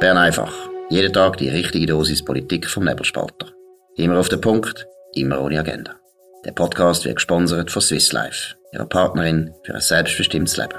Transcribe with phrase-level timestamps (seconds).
[0.00, 0.54] Bern einfach.
[0.90, 3.48] Jeden Tag die richtige Dosis Politik vom Nebelspalter.
[3.96, 5.96] Immer auf den Punkt, immer ohne Agenda.
[6.44, 10.78] Der Podcast wird gesponsert von Swiss Life, ihrer Partnerin für ein selbstbestimmtes Leben.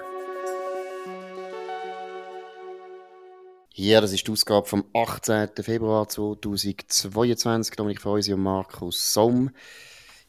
[3.74, 5.50] Hier, das ist die Ausgabe vom 18.
[5.64, 7.76] Februar 2022.
[7.76, 9.52] Dominik Feusi und Markus Somm.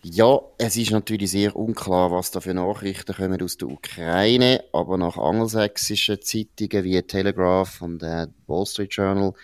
[0.03, 4.97] Ja, es ist natürlich sehr unklar, was da für Nachrichten kommen aus der Ukraine, aber
[4.97, 9.35] nach angelsächsischen Zeitungen wie Telegraph und der Wall Street Journal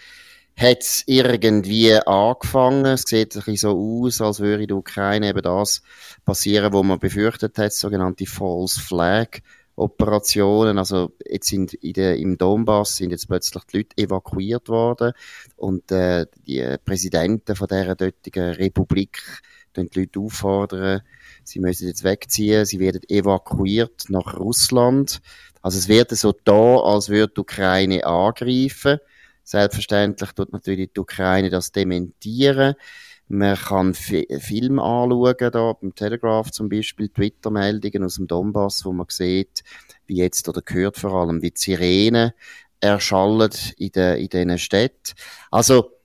[0.56, 2.87] hat es irgendwie angefangen.
[2.87, 5.83] Es sieht ein bisschen so aus, als würde in der Ukraine eben das
[6.24, 9.41] passieren, was man befürchtet hat, sogenannte False Flag
[9.77, 10.78] Operationen.
[10.78, 15.12] Also jetzt sind in der, im Donbass sind jetzt plötzlich die Leute evakuiert worden
[15.56, 19.42] und äh, die Präsidenten von dieser dortigen Republik
[19.77, 21.03] die Leute auffordern,
[21.45, 25.21] sie müssen jetzt wegziehen, sie werden evakuiert nach Russland.
[25.62, 28.98] Also es wird so da, als würde die Ukraine angreifen.
[29.42, 32.75] Selbstverständlich tut natürlich die Ukraine das dementieren.
[33.28, 39.06] Man kann Filme anschauen, da beim Telegraph zum Beispiel, Twitter-Meldungen aus dem Donbass, wo man
[39.09, 39.65] sieht,
[40.06, 42.33] wie jetzt, oder gehört vor allem, wie die Sirenen
[42.81, 45.15] erschallen in, den, in diesen Städten.
[45.50, 45.95] Also,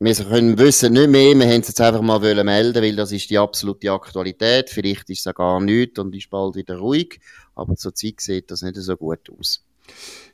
[0.00, 3.30] wir können wissen nicht mehr, wir haben es jetzt einfach mal melden, weil das ist
[3.30, 4.70] die absolute Aktualität.
[4.70, 7.18] Vielleicht ist es ja gar nichts und ist bald wieder ruhig,
[7.56, 9.64] aber zur Zeit sieht das nicht so gut aus.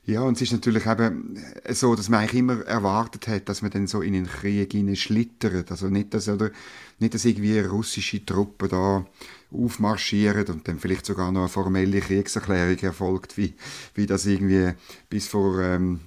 [0.05, 3.71] Ja, und es ist natürlich eben so, dass man eigentlich immer erwartet hat, dass man
[3.71, 5.71] dann so in den Krieg schlittert.
[5.71, 6.51] Also nicht, dass, oder,
[6.99, 9.05] nicht, dass irgendwie russische Truppen da
[9.51, 13.53] aufmarschieren und dann vielleicht sogar noch eine formelle Kriegserklärung erfolgt, wie,
[13.93, 14.73] wie das irgendwie
[15.09, 15.99] bis vor, ähm,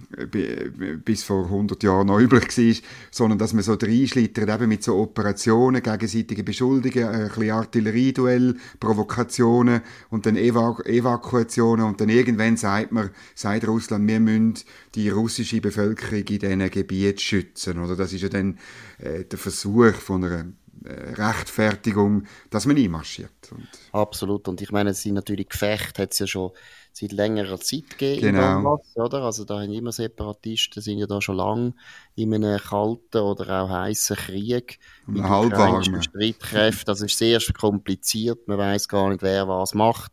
[1.04, 2.74] bis vor 100 Jahren noch üblich war,
[3.10, 9.80] sondern dass man so reinschlittert, eben mit so Operationen, gegenseitige Beschuldigungen, ein bisschen Artillerieduell, Provokationen
[10.10, 14.54] und dann Evaku Evakuationen und dann irgendwann sagt man, sagt Russland, wir müssen
[14.94, 17.96] die russische Bevölkerung in diesen Gebieten schützen, oder?
[17.96, 18.58] Das ist ja dann
[18.98, 20.46] äh, der Versuch von einer
[20.84, 23.50] Rechtfertigung, dass man einmarschiert.
[23.50, 24.48] Und Absolut.
[24.48, 26.52] Und ich meine, es sind natürlich Gefechte, hat es ja schon
[26.92, 28.54] seit längerer Zeit gegeben genau.
[28.54, 29.22] Donbass, oder?
[29.22, 31.74] Also da haben immer Separatisten, sind ja da schon lange
[32.14, 36.86] in einem kalten oder auch heißen Krieg mit halbwarmen Streitkräften.
[36.86, 40.12] Das ist sehr kompliziert, man weiß gar nicht, wer was macht.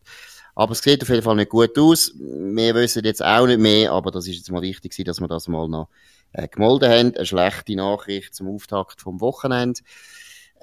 [0.56, 2.14] Aber es sieht auf jeden Fall nicht gut aus.
[2.18, 5.50] Wir wissen jetzt auch nicht mehr, aber das ist jetzt mal wichtig, dass wir das
[5.50, 5.90] mal noch
[6.32, 7.16] äh, gemolden haben.
[7.16, 9.82] Eine schlechte Nachricht zum Auftakt vom Wochenende.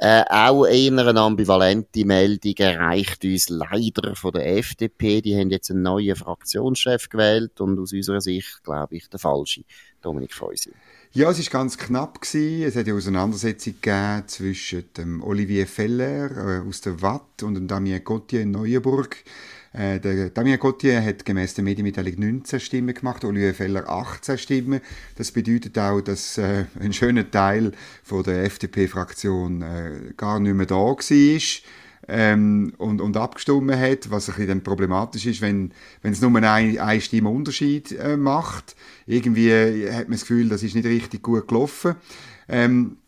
[0.05, 5.21] Äh, auch eher eine ambivalente Meldung erreicht uns leider von der FDP.
[5.21, 9.63] Die haben jetzt einen neuen Fraktionschef gewählt und aus unserer Sicht, glaube ich, der falsche.
[10.01, 10.73] Dominik Feusi.
[11.13, 12.65] Ja, es war ganz knapp gewesen.
[12.65, 17.69] Es hat ja Auseinandersetzung gegeben zwischen dem Olivier Feller äh, aus der Watt und dem
[17.69, 19.23] Damien Gauthier in Neuenburg.
[19.73, 24.81] Äh, der Damien Gauthier hat gemäß der Medienmitteilung 19 Stimmen gemacht, Olivier Feller 18 Stimmen.
[25.17, 27.73] Das bedeutet auch, dass äh, ein schöner Teil
[28.03, 31.39] von der FDP-Fraktion äh, gar nicht mehr da war.
[32.09, 35.73] Ähm, und, und abgestimmt hat, was ein bisschen problematisch ist, wenn,
[36.03, 38.75] wenn es nur ein, ein Stimme Unterschied äh, macht.
[39.07, 41.95] Irgendwie hat man das Gefühl, das ist nicht richtig gut gelaufen.
[42.49, 42.99] Ähm,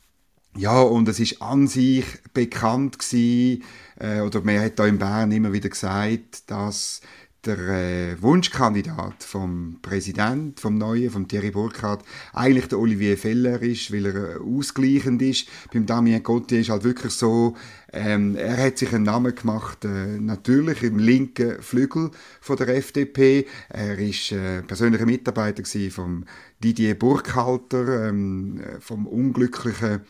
[0.57, 3.65] ja, und es ist an sich bekannt gewesen,
[3.99, 7.01] äh, oder man hat da in Bern immer wieder gesagt, dass
[7.47, 13.93] der äh, Wunschkandidat vom Präsident, vom Neuen, vom Thierry Burkhardt, eigentlich der Olivier Feller ist,
[13.93, 15.49] weil er äh, ausgleichend ist.
[15.73, 17.55] Beim Damien Gauthier ist halt wirklich so,
[17.93, 22.11] ähm, er hat sich einen Namen gemacht, äh, natürlich im linken Flügel
[22.41, 23.47] von der FDP.
[23.69, 26.25] Er ist äh, persönlicher Mitarbeiter vom
[26.63, 30.01] Didier Burkhalter, ähm, äh, vom unglücklichen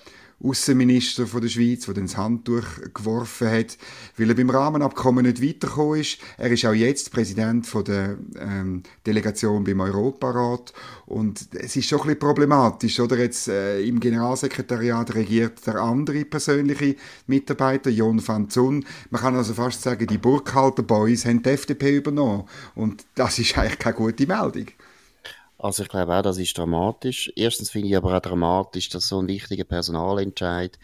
[0.44, 3.78] Außenminister der Schweiz, der dann das Handtuch geworfen hat,
[4.16, 6.18] weil er beim Rahmenabkommen nicht weitergekommen ist.
[6.36, 10.72] Er ist auch jetzt Präsident von der ähm, Delegation beim Europarat
[11.06, 13.18] und es ist schon ein bisschen problematisch, oder?
[13.18, 18.84] Jetzt äh, im Generalsekretariat regiert der andere persönliche Mitarbeiter, Jon van Zun.
[19.10, 22.44] Man kann also fast sagen, die Burkhalter Boys haben die FDP übernommen
[22.74, 24.66] und das ist eigentlich keine gute Meldung.
[25.64, 27.32] Also ich glaube auch, das ist dramatisch.
[27.36, 30.78] Erstens finde ich aber auch dramatisch, dass so ein wichtiger Personalentscheid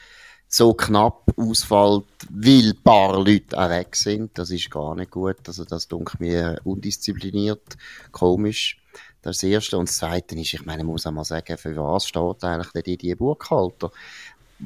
[0.48, 4.38] so knapp ausfällt, weil ein paar Leute auch weg sind.
[4.38, 5.36] Das ist gar nicht gut.
[5.46, 7.76] Also das dunkelt mir undiszipliniert,
[8.10, 8.80] komisch.
[9.20, 9.76] Das ist das Erste.
[9.76, 12.82] Und das Zweite ist, ich meine, muss auch mal sagen, für was steht eigentlich der
[12.82, 13.90] Didier Burkhalter?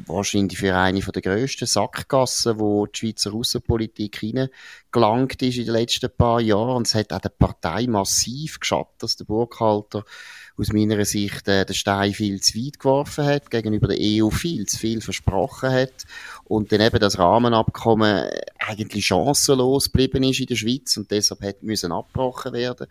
[0.07, 6.11] Wahrscheinlich für eine der grössten Sackgassen, wo die Schweizer Außenpolitik hineingelangt ist in den letzten
[6.11, 6.77] paar Jahren.
[6.77, 10.05] Und es hat auch der Partei massiv geschadet, dass der Burghalter
[10.57, 14.67] aus meiner Sicht äh, den Stein viel zu weit geworfen hat, gegenüber der EU viel
[14.67, 16.05] zu viel versprochen hat
[16.45, 21.63] und dann eben das Rahmenabkommen eigentlich chancenlos geblieben ist in der Schweiz und deshalb hat
[21.63, 22.87] müssen abgebrochen werden.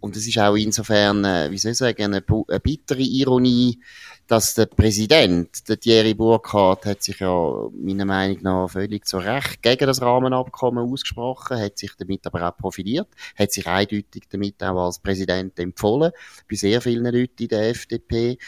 [0.00, 3.78] Und es ist auch insofern, äh, wie soll ich sagen, eine, eine bittere Ironie,
[4.26, 9.62] dass der Präsident, der Thierry Burkhardt, hat sich ja meiner Meinung nach völlig zu Recht
[9.62, 14.86] gegen das Rahmenabkommen ausgesprochen, hat sich damit aber auch profiliert, hat sich eindeutig damit auch
[14.86, 16.12] als Präsident empfohlen,
[16.50, 18.38] bei sehr vielen Leuten in der FDP.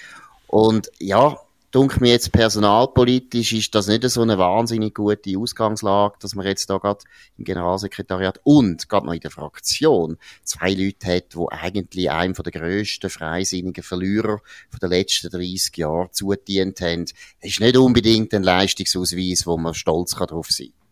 [0.49, 1.39] Und ja,
[1.71, 6.71] Dunkel mir jetzt personalpolitisch ist das nicht so eine wahnsinnig gute Ausgangslage, dass man jetzt
[6.71, 7.05] da gerade
[7.37, 12.45] im Generalsekretariat und gerade noch in der Fraktion zwei Leute hat, die eigentlich einem von
[12.45, 17.05] der grössten freisinnigen Verlierer von den letzten 30 Jahren zudient haben.
[17.05, 20.88] Das ist nicht unbedingt ein Leistungsausweis, wo man stolz darauf sein kann.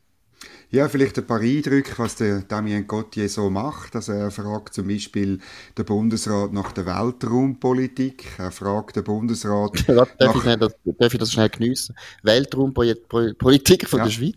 [0.70, 3.94] Ja, vielleicht ein paar Eindrücke, was der Damien Gauthier so macht.
[3.94, 5.38] Also er fragt zum Beispiel
[5.78, 8.26] den Bundesrat nach der Weltraumpolitik.
[8.38, 10.44] Er fragt den Bundesrat ja, darf, nach...
[10.44, 11.94] ich das, darf ich das schnell geniessen?
[12.24, 14.04] Weltraumpolitik von ja.
[14.06, 14.34] der Schweiz?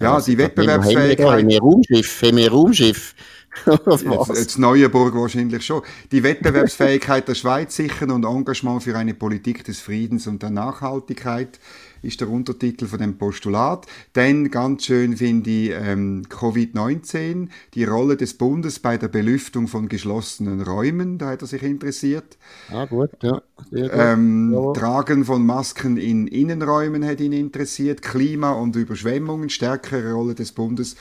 [0.00, 1.26] Ja, also, die Wettbewerbsfähigkeit...
[1.26, 2.22] Haben wir Raumschiff?
[2.22, 3.14] Haben wir Raumschiff?
[3.66, 5.82] jetzt, jetzt Neuenburg wahrscheinlich schon.
[6.12, 11.58] Die Wettbewerbsfähigkeit der Schweiz sichern und Engagement für eine Politik des Friedens und der Nachhaltigkeit
[12.02, 13.86] ist der Untertitel von dem Postulat.
[14.12, 19.88] Dann ganz schön finde ich ähm, Covid-19, die Rolle des Bundes bei der Belüftung von
[19.88, 22.38] geschlossenen Räumen, da hat er sich interessiert.
[22.70, 23.42] Ah, gut, ja.
[23.70, 23.90] Gut.
[23.92, 24.72] Ähm, ja.
[24.72, 28.02] Tragen von Masken in Innenräumen hat ihn interessiert.
[28.02, 30.96] Klima- und Überschwemmungen, stärkere Rolle des Bundes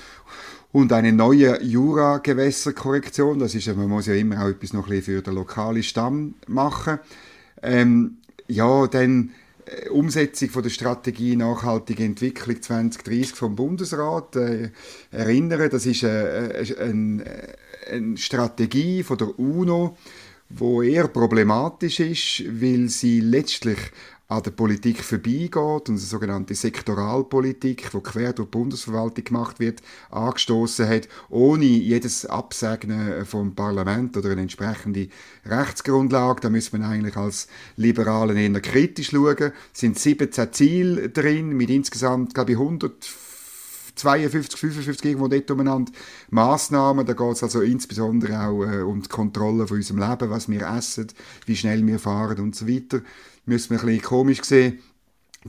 [0.72, 3.40] und eine neue Jura-Gewässerkorrektion.
[3.40, 6.36] Das ist, man muss ja immer auch etwas noch ein bisschen für den lokalen Stamm
[6.48, 7.00] machen.
[7.62, 8.18] Ähm,
[8.48, 9.32] ja, dann
[9.66, 14.72] äh, Umsetzung von der Strategie Nachhaltige Entwicklung 2030 vom Bundesrat äh,
[15.12, 15.70] erinnern.
[15.70, 17.24] Das ist eine, äh, äh, eine,
[17.90, 19.98] eine Strategie von der UNO,
[20.50, 23.80] wo eher problematisch ist, weil sie letztlich
[24.30, 29.82] an der Politik vorbeigeht und eine sogenannte Sektoralpolitik, die quer durch die Bundesverwaltung gemacht wird,
[30.10, 35.08] angestoßen hat, ohne jedes Absegnen vom Parlament oder eine entsprechende
[35.46, 36.42] Rechtsgrundlage.
[36.42, 37.48] Da muss man eigentlich als
[37.78, 39.54] Liberalen eher kritisch schauen.
[39.74, 43.27] Es sind 17 Ziele drin, mit insgesamt, glaube ich, 100
[43.98, 45.92] 52, 55 irgendwo dort umeinander
[46.30, 47.06] Massnahmen.
[47.06, 50.62] Da geht es also insbesondere auch äh, um die Kontrolle von unserem Leben, was wir
[50.68, 51.08] essen,
[51.46, 53.02] wie schnell wir fahren und so weiter
[53.48, 54.80] müssen wir ein bisschen komisch sehen.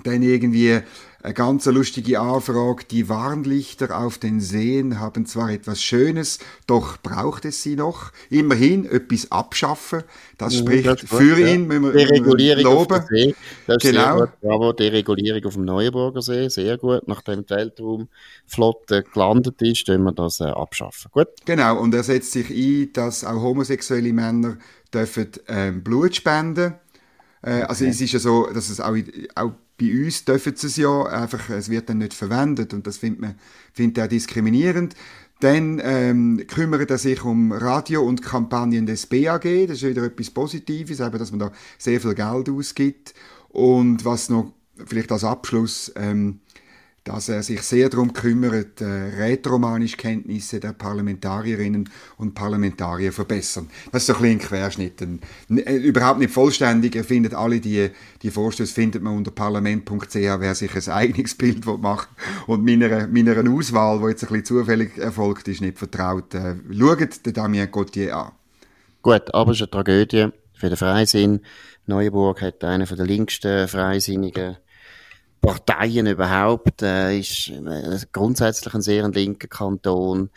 [0.05, 0.81] Dann irgendwie
[1.23, 2.85] eine ganz lustige Anfrage.
[2.91, 8.13] Die Warnlichter auf den Seen haben zwar etwas Schönes, doch braucht es sie noch.
[8.31, 10.05] Immerhin etwas abschaffen.
[10.37, 11.71] Das mhm, spricht das für gut, ihn.
[11.71, 11.91] Ja.
[11.91, 12.95] Die Regulierung loben.
[12.95, 13.35] auf dem See.
[13.67, 14.19] Das genau.
[14.19, 16.49] Sehr Bravo, die Regulierung auf dem Neuenburger See.
[16.49, 17.09] Sehr gut.
[17.09, 21.11] Nachdem die Weltraumflotte gelandet ist, können wir das äh, abschaffen.
[21.11, 21.29] Gut.
[21.45, 21.81] Genau.
[21.81, 24.59] Und er setzt sich ein, dass auch homosexuelle Männer
[24.95, 26.75] dürfen ähm, Blut spenden
[27.43, 27.91] äh, also okay.
[27.91, 28.97] es ist ja so, dass es auch,
[29.37, 32.99] auch bei uns dürfen sie es ja, einfach, es wird dann nicht verwendet und das
[32.99, 33.35] findet man
[33.73, 34.95] findet er diskriminierend.
[35.41, 40.31] Dann ähm, kümmert er sich um Radio und Kampagnen des BAG, das ist wieder etwas
[40.31, 43.15] Positives, eben, dass man da sehr viel Geld ausgibt.
[43.51, 44.53] Und was noch
[44.85, 46.41] vielleicht als Abschluss ähm,
[47.09, 51.89] dass er sich sehr darum kümmert, äh, rätoromanisch Kenntnisse der Parlamentarierinnen
[52.19, 53.69] und Parlamentarier verbessern.
[53.91, 55.01] Das ist so ein ein Querschnitt.
[55.01, 55.21] Ein,
[55.57, 56.95] äh, überhaupt nicht vollständig.
[56.97, 57.89] Er findet alle die,
[58.23, 62.09] die Vorstöße findet man unter parlament.ch, wer sich ein eigenes Bild machen
[62.47, 66.35] und meiner, meiner Auswahl, die jetzt ein bisschen zufällig erfolgt ist, nicht vertraut.
[66.35, 68.33] Äh, schaut den Damien Gauthier an.
[69.01, 71.41] Gut, aber es ist eine Tragödie für den Freisinn.
[71.87, 74.59] Neuenburg hat einen der linksten Freisinnigen
[75.41, 80.31] Parteien überhaupt, äh, ist äh, grundsätzlich ein sehr linker Kanton.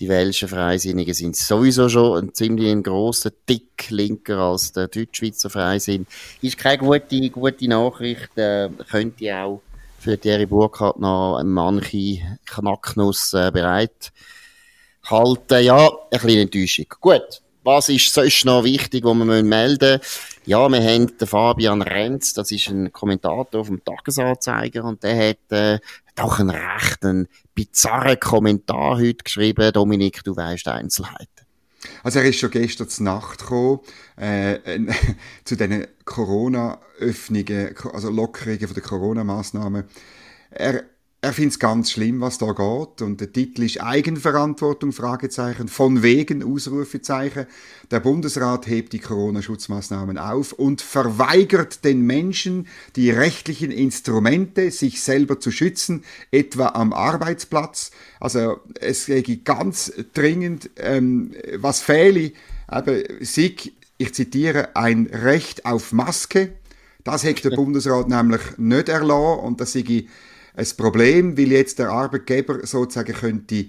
[0.00, 6.06] Die welschen Freisinnigen sind sowieso schon ein ziemlich grosser Tick linker als der Deutschschweizer Freisinn.
[6.42, 9.62] Ist keine gute, gute Nachricht, äh, könnte auch
[9.98, 14.12] für Thierry Burkhardt noch manche Knacknuss äh, bereit
[15.04, 15.64] halten.
[15.64, 16.86] Ja, ein bisschen Enttäuschung.
[17.00, 17.43] Gut.
[17.64, 20.00] Was ist sonst noch wichtig, was wir melden müssen?
[20.44, 25.50] Ja, wir haben den Fabian Renz, das ist ein Kommentator dem Tagesanzeiger und der hat
[25.50, 25.78] äh,
[26.14, 29.72] doch einen rechten bizarren Kommentar heute geschrieben.
[29.72, 31.28] Dominik, du weißt Einzelheiten.
[32.02, 33.80] Also er ist schon gestern zur Nacht gekommen,
[34.20, 34.86] äh, äh,
[35.44, 39.84] zu diesen Corona-Öffnungen, also Lockerungen von den Corona-Massnahmen.
[40.50, 40.84] Er
[41.24, 43.00] er findet es ganz schlimm, was da geht.
[43.00, 47.46] Und der Titel ist Eigenverantwortung, Fragezeichen, von wegen, Ausrufezeichen.
[47.90, 55.40] Der Bundesrat hebt die Corona-Schutzmaßnahmen auf und verweigert den Menschen die rechtlichen Instrumente, sich selber
[55.40, 57.90] zu schützen, etwa am Arbeitsplatz.
[58.20, 62.32] Also es geht ganz dringend, ähm, was fehle,
[62.66, 66.52] aber SIG, ich zitiere, ein Recht auf Maske.
[67.02, 70.06] Das hat der Bundesrat nämlich nicht erlassen und das sei
[70.54, 73.66] ein Problem, weil jetzt der Arbeitgeber sozusagen könnte,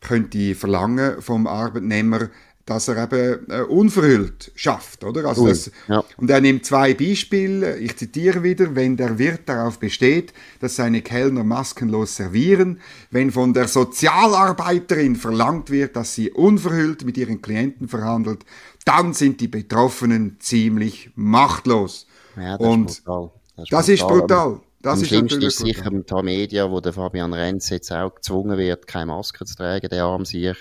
[0.00, 2.30] könnte verlangen vom Arbeitnehmer,
[2.68, 5.24] dass er eben äh, unverhüllt schafft, oder?
[5.24, 6.04] Also Ui, das, ja.
[6.18, 11.00] Und er nimmt zwei Beispiele, ich zitiere wieder, wenn der Wirt darauf besteht, dass seine
[11.00, 12.80] Kellner maskenlos servieren,
[13.10, 18.44] wenn von der Sozialarbeiterin verlangt wird, dass sie unverhüllt mit ihren Klienten verhandelt,
[18.84, 22.06] dann sind die Betroffenen ziemlich machtlos.
[22.36, 23.30] Ja, das Und ist brutal.
[23.70, 24.60] Das ist brutal.
[24.80, 28.56] Das Am ist schlimmsten ist sicher im Tamedia, wo der Fabian Renz jetzt auch gezwungen
[28.58, 30.56] wird, keine Maske zu tragen, der arm sich.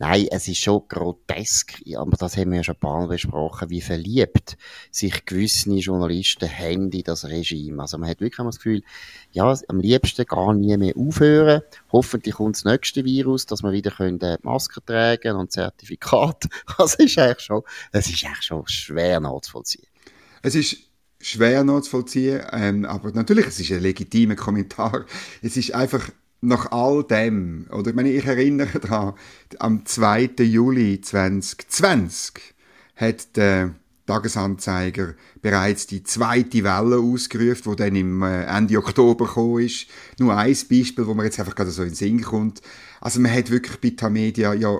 [0.00, 3.70] Nein, es ist schon grotesk, aber das haben wir ja schon ein paar Mal besprochen,
[3.70, 4.56] wie verliebt
[4.90, 7.80] sich gewisse Journalisten haben in das Regime.
[7.80, 8.82] Also man hat wirklich immer das Gefühl,
[9.30, 11.62] ja, am liebsten gar nie mehr aufhören.
[11.92, 16.48] Hoffentlich kommt das nächste Virus, dass wir wieder können, äh, Masken tragen und Zertifikat.
[16.84, 19.86] Es ist eigentlich schon, es ist eigentlich schon schwer nachzuvollziehen.
[20.42, 20.76] Es ist
[21.24, 25.06] schwer nachzuvollziehen, ähm, aber natürlich, es ist ein legitimer Kommentar.
[25.42, 29.14] Es ist einfach nach all dem, oder ich, meine, ich erinnere daran,
[29.58, 30.32] am 2.
[30.40, 32.54] Juli 2020
[32.96, 33.74] hat der
[34.06, 39.86] Tagesanzeiger bereits die zweite Welle ausgerufen, die dann im äh, Ende Oktober gekommen ist.
[40.18, 42.60] Nur ein Beispiel, wo mir jetzt einfach gerade so in den Sinn kommt.
[43.00, 44.78] Also man hat wirklich bei Tamedia ja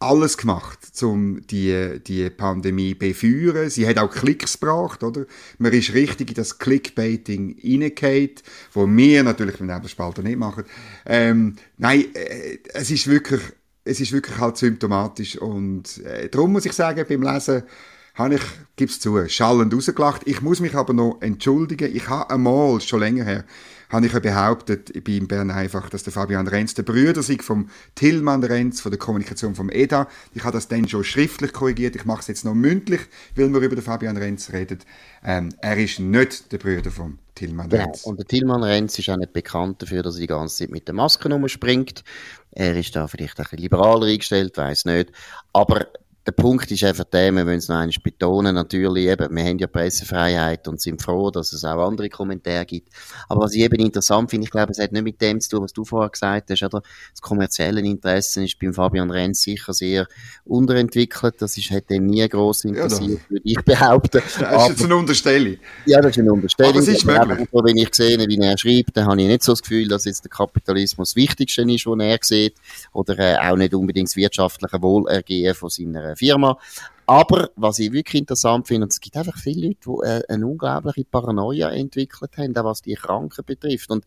[0.00, 3.68] alles gemacht, um die, die Pandemie befeuern.
[3.68, 5.26] Sie hat auch Klicks gebracht, oder?
[5.58, 8.30] Man ist richtig in das Clickbaiting reingehauen,
[8.72, 10.64] wo wir natürlich mit Nebelspalter nicht machen.
[11.04, 13.42] Ähm, nein, äh, es ist wirklich,
[13.84, 17.64] es ist wirklich halt symptomatisch und äh, darum muss ich sagen, beim Lesen
[18.14, 18.42] habe ich,
[18.76, 20.22] gib's zu, schallend rausgelacht.
[20.26, 21.94] Ich muss mich aber noch entschuldigen.
[21.94, 23.44] Ich habe einmal, schon länger her,
[23.90, 27.68] habe ich ja behauptet, bei Bern einfach, dass der Fabian Renz der Brüder sei vom
[27.94, 30.08] Tillmann Renz, von der Kommunikation vom EDA.
[30.34, 31.96] Ich habe das dann schon schriftlich korrigiert.
[31.96, 33.00] Ich mache es jetzt noch mündlich,
[33.36, 34.78] weil wir über den Fabian Renz reden.
[35.24, 37.84] Ähm, er ist nicht der Brüder vom Tillmann Genau.
[37.84, 38.04] Renz.
[38.04, 40.86] Und der Tilman Renz ist auch nicht bekannt dafür, dass er die ganze Zeit mit
[40.86, 42.04] der Maske rumspringt.
[42.52, 45.12] Er ist da vielleicht ein bisschen liberaler eingestellt, weiß nicht.
[45.52, 45.86] Aber
[46.26, 49.58] der Punkt ist einfach der, wir wollen es noch einmal betonen, natürlich eben, wir haben
[49.58, 52.90] ja Pressefreiheit und sind froh, dass es auch andere Kommentare gibt.
[53.28, 55.62] Aber was ich eben interessant finde, ich glaube, es hat nicht mit dem zu tun,
[55.62, 56.82] was du vorher gesagt hast, oder?
[57.10, 60.06] Das kommerzielle Interesse ist beim Fabian Renz sicher sehr
[60.44, 61.36] unterentwickelt.
[61.38, 64.22] Das ist, hat ihn nie gross interessiert, würde ich behaupten.
[64.40, 65.56] Das ist jetzt eine Unterstellung.
[65.86, 66.72] Ja, das ist eine Unterstellung.
[66.72, 67.48] Aber es ist Aber möglich.
[67.52, 70.04] so, wenn ich sehe, wie er schreibt, dann habe ich nicht so das Gefühl, dass
[70.04, 72.54] jetzt der Kapitalismus das Wichtigste ist, was er sieht.
[72.92, 76.58] Oder äh, auch nicht unbedingt das wirtschaftliche Wohlergehen von seiner Firma.
[77.10, 80.46] Aber was ich wirklich interessant finde, und es gibt einfach viele Leute, die äh, eine
[80.46, 83.90] unglaubliche Paranoia entwickelt haben, auch was die Kranken betrifft.
[83.90, 84.04] Und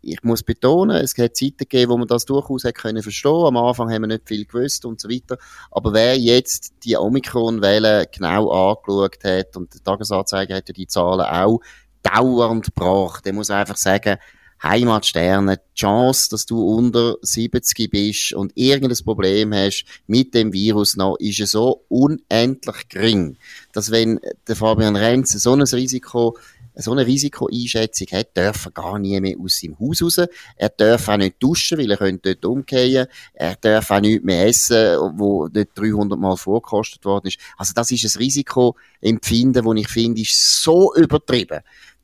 [0.00, 3.44] ich muss betonen, es hat Zeiten gegeben, wo man das durchaus hat können verstehen.
[3.44, 5.36] Am Anfang haben wir nicht viel gewusst und so weiter.
[5.70, 11.26] Aber wer jetzt die Omikron-Welle genau angeschaut hat, und der Tagesanzeiger hat ja die Zahlen
[11.26, 11.60] auch
[12.02, 14.16] dauernd gebracht, der muss einfach sagen,
[14.62, 20.96] Heimatsterne, die Chance, dass du unter 70 bist und irgendein Problem hast mit dem Virus
[20.96, 23.36] noch, ist ja so unendlich gering,
[23.72, 26.36] dass wenn der Fabian Renz so ein Risiko
[26.76, 30.18] so eine Risikoeinschätzung hat, darf er gar nie mehr aus seinem Haus raus.
[30.56, 33.06] Er darf auch nicht duschen, weil er könnte dort umkehren.
[33.32, 37.38] Er darf auch nicht mehr essen, wo nicht 300 Mal vorgekostet worden ist.
[37.56, 41.60] Also das ist ein Risikoempfinden, das ich finde, ist so übertrieben,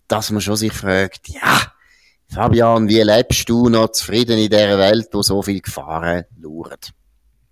[0.09, 1.72] dass man schon sich fragt, ja,
[2.33, 6.79] Fabian, wie lebst du noch zufrieden in dieser Welt, wo so viele Gefahren lauern?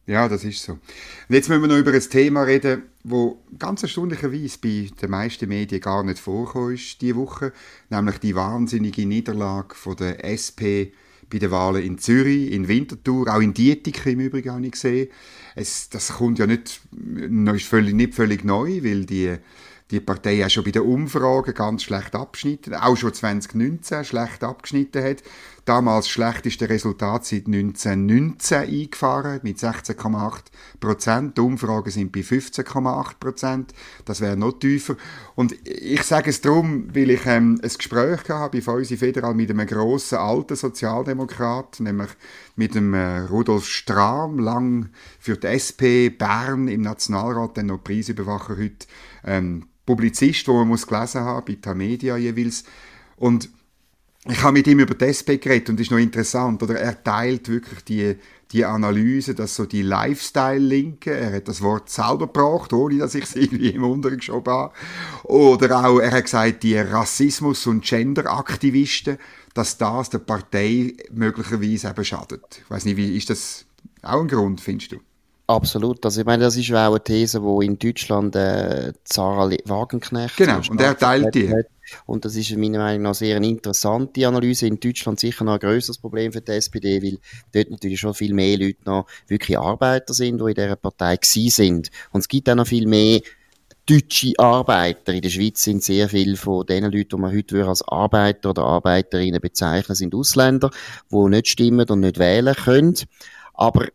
[0.07, 0.73] Ja, das ist so.
[0.73, 0.81] Und
[1.29, 5.83] jetzt müssen wir noch über ein Thema reden, wo ganz erstaunlicherweise bei den meisten Medien
[5.83, 7.53] gar nicht vorgekommen ist diese Woche,
[7.91, 10.97] nämlich die wahnsinnige Niederlage von der SP
[11.31, 15.09] bei den Wahlen in Zürich, in Winterthur, auch in Dietikon im Übrigen habe ich gesehen.
[15.57, 16.81] Es, das kommt ja nicht,
[17.55, 19.37] ist völlig, nicht völlig neu, weil die
[19.90, 25.02] die Partei ja schon bei den Umfragen ganz schlecht abgeschnitten, auch schon 2019 schlecht abgeschnitten
[25.02, 25.23] hat.
[25.64, 30.43] Damals schlechteste Resultat seit 1919 eingefahren mit 16,8
[30.81, 31.37] Prozent.
[31.37, 33.75] Die Umfragen sind bei 15,8 Prozent.
[34.05, 34.97] Das wäre noch tiefer.
[35.35, 39.50] Und ich sage es darum, weil ich ähm, ein Gespräch gehabt bei Feusi Federal mit
[39.50, 42.11] einem grossen alten Sozialdemokrat, nämlich
[42.57, 48.57] mit dem äh, Rudolf Strahm, lang für die SP Bern im Nationalrat, dann noch Preisüberwacher
[48.57, 48.87] heute,
[49.25, 52.64] ähm, Publizist, wo man muss gelesen haben, bei Tamedia jeweils.
[53.17, 53.50] Und
[54.27, 57.03] ich habe mit ihm über die SP geredet und das ist noch interessant, oder er
[57.03, 58.17] teilt wirklich die,
[58.53, 63.25] die Analyse, dass so die Lifestyle-Linke, er hat das Wort selber gebracht, ohne dass ich
[63.25, 64.75] es irgendwie im Unteren geschoben habe,
[65.25, 69.17] oder auch, er hat gesagt, die Rassismus- und Gender-Aktivisten,
[69.55, 72.62] dass das der Partei möglicherweise eben schadet.
[72.62, 73.65] Ich weiß nicht, wie ist das
[74.03, 74.97] auch ein Grund, findest du?
[75.47, 76.05] Absolut.
[76.05, 80.61] Also ich meine, das ist auch eine These, wo in Deutschland äh, Sarah Wagenknecht genau
[80.71, 81.53] und er teilt die.
[82.06, 84.66] Und das ist meiner Meinung nach sehr eine interessante Analyse.
[84.66, 87.18] In Deutschland sicher noch ein größeres Problem für die SPD, weil
[87.52, 91.50] dort natürlich schon viel mehr Leute noch wirklich Arbeiter sind, die in dieser Partei gewesen
[91.50, 91.90] sind.
[92.12, 93.20] Und es gibt auch noch viel mehr
[93.87, 95.12] deutsche Arbeiter.
[95.12, 98.62] In der Schweiz sind sehr viele von den Leuten, die man heute als Arbeiter oder
[98.62, 100.70] Arbeiterinnen bezeichnen, sind Ausländer,
[101.11, 102.94] die nicht stimmen und nicht wählen können.
[103.54, 103.88] Aber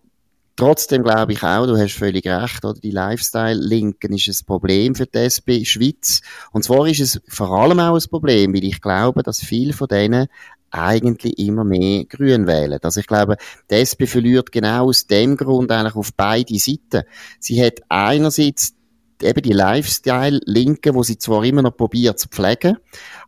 [0.57, 2.79] Trotzdem glaube ich auch, du hast völlig recht, oder?
[2.79, 6.21] Die Lifestyle-Linken ist ein Problem für die SP Schweiz.
[6.51, 9.89] Und zwar ist es vor allem auch ein Problem, weil ich glaube, dass viele von
[9.89, 10.27] denen
[10.71, 12.79] eigentlich immer mehr Grün wählen.
[12.81, 13.37] Also ich glaube,
[13.69, 17.03] die SP verliert genau aus dem Grund eigentlich auf beide Seiten.
[17.39, 18.75] Sie hat einerseits
[19.21, 22.77] eben die Lifestyle-Linken, wo sie zwar immer noch probiert zu pflegen,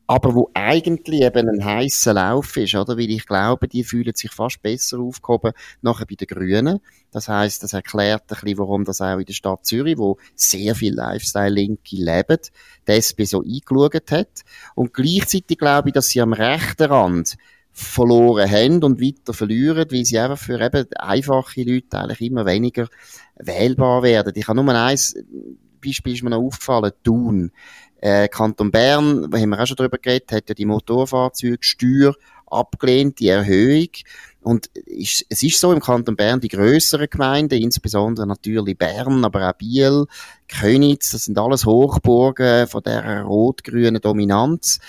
[0.08, 2.98] aber wo eigentlich eben ein heißer Lauf ist, oder?
[2.98, 5.52] Weil ich glaube, die fühlen sich fast besser aufgehoben
[5.82, 6.80] nachher bei den Grünen.
[7.12, 10.76] Das heißt, das erklärt ein bisschen, warum das auch in der Stadt Zürich, wo sehr
[10.76, 12.40] viel Lifestyle-Linke leben,
[12.88, 14.44] die SP so eingeschaut hat.
[14.76, 17.36] Und gleichzeitig glaube ich, dass sie am rechten Rand
[17.74, 22.88] verloren haben und weiter verlieren, weil sie einfach für eben einfache Leute eigentlich immer weniger
[23.36, 24.34] wählbar werden.
[24.36, 25.16] Ich habe nur eins
[25.82, 27.52] Beispiel ist mir noch aufgefallen, Thun.
[28.00, 32.14] Äh, Kanton Bern, da haben wir auch schon drüber geredet, hat ja die Motorfahrzeugsteuer
[32.46, 33.90] abgelehnt, die Erhöhung.
[34.42, 39.54] Und es ist so im Kanton Bern, die grösseren Gemeinden, insbesondere natürlich Bern, aber auch
[39.54, 40.06] Biel,
[40.48, 44.80] Königs, das sind alles Hochburgen von der rot-grünen Dominanz.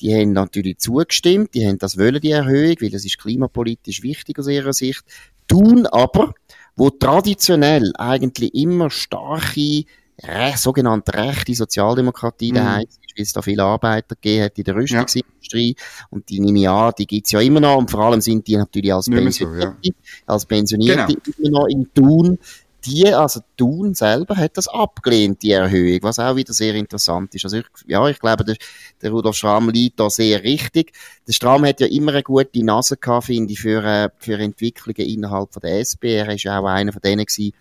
[0.00, 4.38] Die haben natürlich zugestimmt, die haben das wollen, die Erhöhung, weil es ist klimapolitisch wichtig
[4.38, 5.04] aus ihrer Sicht.
[5.46, 6.34] Tun aber,
[6.74, 9.84] wo traditionell eigentlich immer starke
[10.22, 12.56] re sogenannte rechte Sozialdemokratie mhm.
[12.56, 15.76] daheim ist, weil es da viele Arbeiter gegeben hat in der Rüstungsindustrie.
[15.76, 16.06] Ja.
[16.10, 17.76] Und die nehme ich an, die gibt's ja immer noch.
[17.76, 19.94] Und vor allem sind die natürlich als Pensionierte, so, ja.
[20.26, 21.36] als Pensionierte genau.
[21.38, 22.38] immer noch in Thun.
[22.86, 27.44] Die, also Thun selber hat das abgelehnt, die Erhöhung, was auch wieder sehr interessant ist.
[27.44, 28.56] Also ich, ja, ich glaube, der,
[29.00, 30.92] der Rudolf Schramm liegt da sehr richtig.
[31.26, 35.08] Der Schramm hat ja immer eine gute Nase gehabt, finde ich, für, äh, für Entwicklungen
[35.08, 36.12] innerhalb von der SP.
[36.12, 37.54] Er ist ja auch einer von denen gewesen,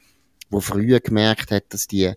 [0.51, 2.11] der früher gemerkt hat, dass die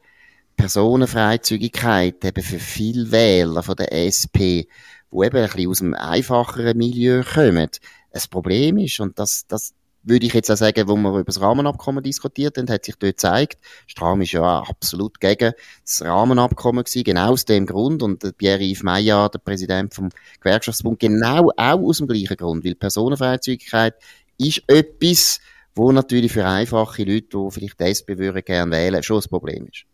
[0.56, 4.66] Personenfreizügigkeit eben für viele Wähler von der SP,
[5.10, 7.68] wo eben ein bisschen aus dem einfacheren Milieu kommen,
[8.12, 9.00] ein Problem ist.
[9.00, 12.70] Und das, das würde ich jetzt auch sagen, wo wir über das Rahmenabkommen diskutiert haben,
[12.70, 15.52] hat sich dort gezeigt, Stram ist ja absolut gegen
[15.84, 18.02] das Rahmenabkommen gewesen, genau aus dem Grund.
[18.02, 23.94] Und Pierre-Yves Meyer, der Präsident vom Gewerkschaftsbund, genau auch aus dem gleichen Grund, weil Personenfreizügigkeit
[24.38, 25.40] ist etwas,
[25.74, 29.84] wo natürlich für einfache Leute, die vielleicht die SP gerne wählen, schon ein Problem ist.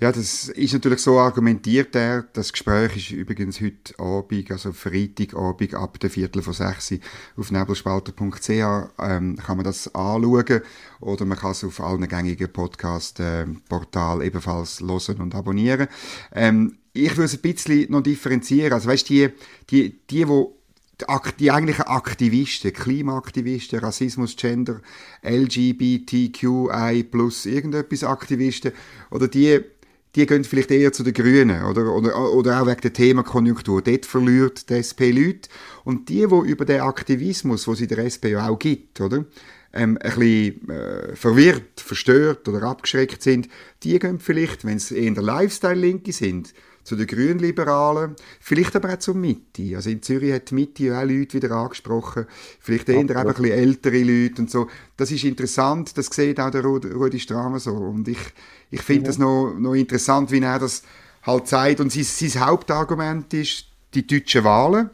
[0.00, 2.22] Ja, das ist natürlich so argumentiert er.
[2.32, 6.94] Das Gespräch ist übrigens heute Abend, also Freitagabend ab der Viertel von sechs
[7.36, 10.60] auf nebelspalter.ch ähm, kann man das anschauen
[11.00, 15.88] oder man kann es auf allen gängigen Podcast-Portalen ebenfalls hören und abonnieren.
[16.32, 18.72] Ähm, ich würde es ein bisschen noch differenzieren.
[18.72, 19.30] Also weißt die,
[19.70, 20.44] die, die, die
[21.38, 24.80] die eigentlichen Aktivisten, Klimaaktivisten, Rassismus, Gender,
[25.22, 28.72] LGBTQI plus irgendetwas Aktivisten,
[29.10, 29.60] oder die,
[30.14, 33.82] die gehen vielleicht eher zu den Grünen, oder, oder, oder auch wegen der Themenkonjunktur.
[33.82, 35.48] Dort verliert die SP Leute.
[35.84, 39.24] Und die, die über den Aktivismus, wo sie der SP ja auch gibt, oder,
[39.72, 43.48] ähm, ein bisschen äh, verwirrt, verstört oder abgeschreckt sind,
[43.82, 46.54] die gehen vielleicht, wenn es eher der Lifestyle-Linke sind,
[46.88, 49.76] zu den Grünliberalen, vielleicht aber auch zur Mitte.
[49.76, 52.24] Also in Zürich hat die Mitte auch Leute wieder angesprochen,
[52.60, 54.68] vielleicht eher ein bisschen ältere Leute und so.
[54.96, 57.74] Das ist interessant, das sieht auch der Rudi Stramer so.
[57.74, 58.18] Und ich,
[58.70, 59.06] ich finde mhm.
[59.06, 60.82] das noch, noch interessant, wie er das
[61.24, 61.80] halt zeigt.
[61.80, 64.88] Und sein, sein Hauptargument ist die deutschen Wahlen.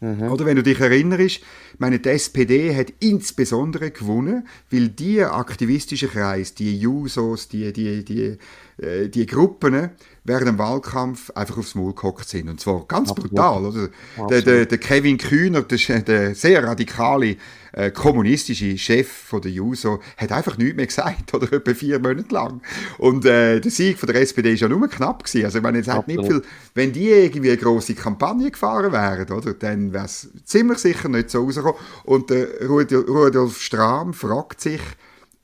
[0.00, 0.30] Mhm.
[0.30, 1.40] Oder wenn du dich erinnerst,
[1.78, 8.38] meine, die SPD hat insbesondere gewonnen, weil die aktivistischen Kreise, die Jusos, die, die, die,
[8.82, 9.90] äh, die Gruppen,
[10.24, 12.48] während dem Wahlkampf einfach aufs Maul gehockt sind.
[12.48, 13.30] Und zwar ganz Absolut.
[13.30, 13.66] brutal.
[13.66, 13.88] Oder?
[14.30, 17.36] Der, der, der, Kevin Kühner, der, der sehr radikale
[17.78, 22.34] äh, kommunistische Chef von der JUSO, hat einfach nichts mehr gesagt, oder etwa vier Monate
[22.34, 22.60] lang.
[22.98, 25.44] Und äh, der Sieg von der SPD ist ja nur knapp gewesen.
[25.44, 26.42] Also ich meine, es hat nicht viel,
[26.74, 31.30] wenn die irgendwie eine grosse Kampagne gefahren wären, oder, dann wäre es ziemlich sicher nicht
[31.30, 31.80] so rausgekommen.
[32.04, 34.80] Und der Rudolf Strahm fragt sich,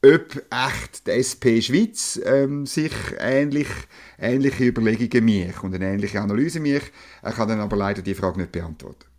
[0.05, 3.69] ob echt die SP Schweiz ähm, sich ähnlich,
[4.19, 6.93] ähnliche Überlegungen macht und eine ähnliche Analyse macht.
[7.23, 9.14] Er kann dann aber leider die Frage nicht beantworten.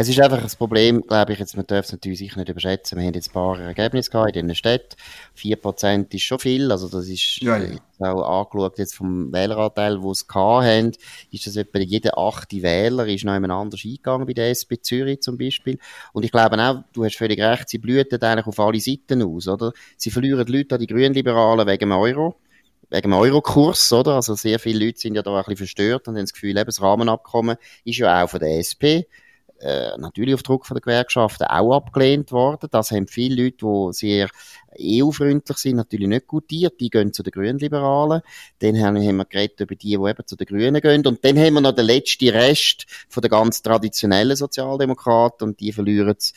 [0.00, 2.96] Es ist einfach ein Problem, glaube ich, jetzt, man darf es natürlich sicher nicht überschätzen.
[2.96, 4.94] Wir haben jetzt ein paar Ergebnisse gehabt in den Städten.
[5.36, 8.12] 4% ist schon viel, also das ist ja, ja.
[8.12, 10.92] auch angeschaut jetzt vom Wähleranteil, wo es haben,
[11.32, 15.20] ist das etwa jeder achte Wähler ist noch jemand anders eingegangen bei der SP Zürich
[15.20, 15.80] zum Beispiel.
[16.12, 19.48] Und ich glaube auch, du hast völlig recht, sie blühten eigentlich auf alle Seiten aus,
[19.48, 19.72] oder?
[19.96, 22.36] Sie verlieren die Leute an die Grünliberalen wegen dem Euro
[22.90, 24.14] wegen dem Eurokurs, oder?
[24.14, 26.66] Also sehr viele Leute sind ja da ein bisschen verstört und haben das Gefühl, eben,
[26.66, 29.10] das Rahmenabkommen ist ja auch von der SP,
[29.60, 32.68] äh, natürlich auf Druck von der Gewerkschaften auch abgelehnt worden.
[32.70, 34.28] Das haben viele Leute, die sehr
[34.80, 36.80] EU-freundlich sind, natürlich nicht gutiert.
[36.80, 38.22] Die gehen zu den Grünliberalen.
[38.60, 41.06] Dann haben wir geredet über die, die eben zu den Grünen gehen.
[41.06, 45.72] Und dann haben wir noch den letzten Rest von der ganz traditionellen Sozialdemokraten und die
[45.72, 46.32] verlieren es.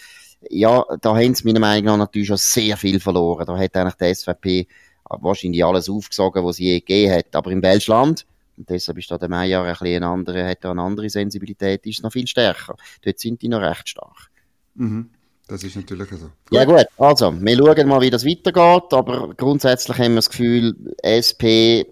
[0.50, 3.46] Ja, da haben sie meiner Meinung nach natürlich schon sehr viel verloren.
[3.46, 4.68] Da hat eigentlich die SVP
[5.04, 7.36] wahrscheinlich alles aufgesogen, was sie je gegeben hat.
[7.36, 8.26] Aber im Welschland,
[8.58, 12.04] und deshalb ist da der Meier ein bisschen eine andere, hat eine andere Sensibilität, ist
[12.04, 12.76] noch viel stärker.
[13.02, 14.30] Dort sind die noch recht stark.
[14.76, 15.10] Mhm.
[15.48, 16.18] Das ist natürlich so.
[16.18, 16.32] Gut.
[16.52, 20.76] Ja gut, also, wir schauen mal, wie das weitergeht, aber grundsätzlich haben wir das Gefühl,
[21.04, 21.84] SP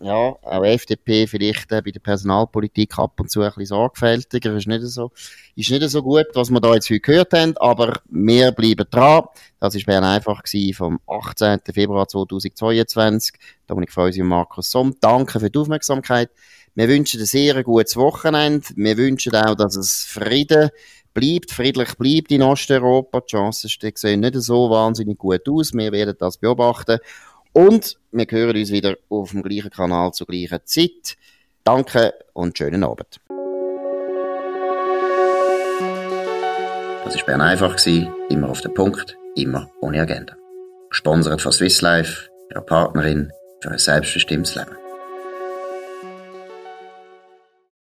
[0.00, 4.66] ja, auch FDP vielleicht äh, bei der Personalpolitik ab und zu ein bisschen sorgfältiger, ist
[4.66, 5.10] nicht so,
[5.56, 9.24] ist nicht so gut, was wir da jetzt heute gehört haben, aber wir bleiben dran.
[9.60, 10.42] Das ist Bern einfach
[10.74, 11.60] vom 18.
[11.72, 13.34] Februar 2022.
[13.66, 14.94] Dominik Freusi und Markus Somm.
[15.00, 16.30] Danke für die Aufmerksamkeit.
[16.74, 18.68] Wir wünschen ein sehr gutes Wochenende.
[18.76, 20.70] Wir wünschen auch, dass es Frieden
[21.12, 23.20] bleibt, friedlich bleibt in Osteuropa.
[23.20, 25.72] Die Chancen sehen nicht so wahnsinnig gut aus.
[25.72, 26.98] Wir werden das beobachten.
[27.58, 31.16] Und wir hören uns wieder auf dem gleichen Kanal zur gleichen Zeit.
[31.64, 33.18] Danke und schönen Abend.
[37.04, 37.76] Das war Bern einfach,
[38.28, 40.36] immer auf den Punkt, immer ohne Agenda.
[40.88, 44.87] Gesponsert von Swiss Life, ihrer Partnerin für ein selbstbestimmtes Leben.